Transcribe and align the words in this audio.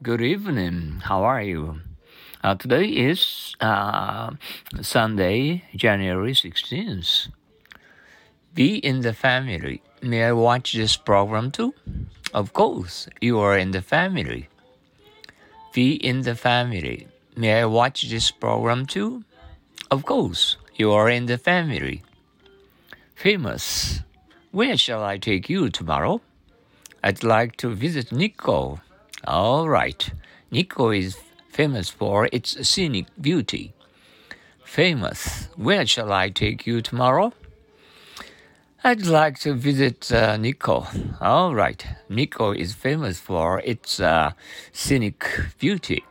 Good 0.00 0.20
evening. 0.20 1.02
How 1.02 1.24
are 1.24 1.42
you? 1.42 1.80
Uh, 2.44 2.54
today 2.54 2.84
is 2.86 3.56
uh, 3.60 4.30
Sunday, 4.80 5.64
January 5.74 6.34
16th. 6.34 7.30
Be 8.54 8.76
in 8.76 9.00
the 9.00 9.12
family. 9.12 9.82
May 10.00 10.22
I 10.22 10.32
watch 10.34 10.74
this 10.74 10.96
program 10.96 11.50
too? 11.50 11.74
Of 12.32 12.52
course, 12.52 13.08
you 13.20 13.40
are 13.40 13.58
in 13.58 13.72
the 13.72 13.82
family. 13.82 14.48
Be 15.72 15.94
in 15.94 16.22
the 16.22 16.36
family. 16.36 17.08
May 17.34 17.62
I 17.62 17.64
watch 17.64 18.08
this 18.08 18.30
program 18.30 18.86
too? 18.86 19.24
Of 19.90 20.04
course, 20.04 20.58
you 20.76 20.92
are 20.92 21.10
in 21.10 21.26
the 21.26 21.38
family. 21.38 22.04
Famous. 23.16 24.02
Where 24.52 24.76
shall 24.76 25.02
I 25.02 25.18
take 25.18 25.50
you 25.50 25.70
tomorrow? 25.70 26.20
I'd 27.02 27.24
like 27.24 27.56
to 27.56 27.74
visit 27.74 28.12
Nikko. 28.12 28.80
All 29.26 29.68
right. 29.68 30.10
Nikko 30.50 30.90
is 30.90 31.18
famous 31.50 31.90
for 31.90 32.28
its 32.32 32.68
scenic 32.68 33.06
beauty. 33.20 33.74
Famous. 34.64 35.48
Where 35.56 35.86
shall 35.86 36.12
I 36.12 36.30
take 36.30 36.66
you 36.66 36.80
tomorrow? 36.82 37.32
I'd 38.84 39.06
like 39.06 39.38
to 39.40 39.54
visit 39.54 40.12
uh, 40.12 40.36
Nikko. 40.36 40.86
All 41.20 41.54
right. 41.54 41.84
Nikko 42.08 42.52
is 42.52 42.74
famous 42.74 43.18
for 43.18 43.60
its 43.64 43.98
uh, 43.98 44.32
scenic 44.72 45.26
beauty. 45.58 46.04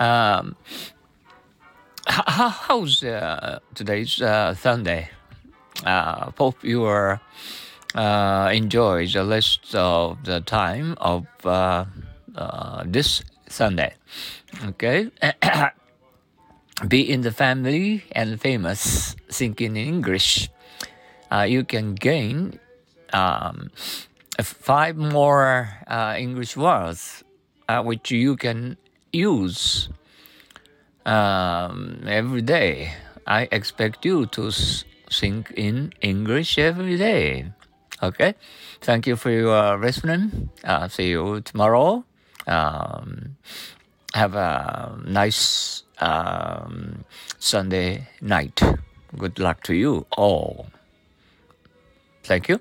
Um, 0.00 0.56
how, 2.06 2.48
how's 2.48 3.04
uh, 3.04 3.58
today's 3.74 4.20
uh, 4.22 4.54
Sunday? 4.54 5.10
Uh, 5.84 6.30
hope 6.38 6.64
you 6.64 6.84
are 6.84 7.20
uh, 7.96 8.50
enjoy 8.52 9.06
the 9.06 9.24
rest 9.24 9.74
of 9.74 10.22
the 10.24 10.40
time 10.40 10.94
of 11.00 11.26
uh, 11.44 11.84
uh, 12.34 12.84
this 12.86 13.22
Sunday. 13.48 13.94
Okay. 14.64 15.10
Be 16.88 17.00
in 17.10 17.22
the 17.22 17.32
family 17.32 18.04
and 18.12 18.40
famous. 18.40 19.16
Thinking 19.30 19.76
in 19.76 19.86
English. 19.88 20.50
Uh, 21.32 21.42
you 21.48 21.64
can 21.64 21.94
gain 21.94 22.60
um, 23.12 23.70
five 24.40 24.96
more 24.96 25.68
uh, 25.88 26.14
English 26.18 26.56
words 26.56 27.24
uh, 27.68 27.82
which 27.82 28.10
you 28.10 28.36
can 28.36 28.76
use 29.12 29.88
um, 31.04 32.04
every 32.06 32.42
day. 32.42 32.94
I 33.26 33.48
expect 33.50 34.04
you 34.04 34.26
to 34.26 34.52
think 35.10 35.52
in 35.56 35.92
English 36.00 36.58
every 36.58 36.96
day. 36.96 37.52
Okay. 38.02 38.34
Thank 38.80 39.06
you 39.06 39.16
for 39.16 39.30
your 39.30 39.78
listening. 39.78 40.50
Uh, 40.62 40.88
see 40.88 41.10
you 41.10 41.40
tomorrow. 41.40 42.04
Um, 42.46 43.36
have 44.14 44.34
a 44.34 44.98
nice 45.04 45.82
um, 45.98 47.04
Sunday 47.38 48.08
night. 48.20 48.60
Good 49.16 49.38
luck 49.38 49.62
to 49.64 49.74
you 49.74 50.06
all. 50.16 50.66
Thank 52.22 52.48
you. 52.48 52.60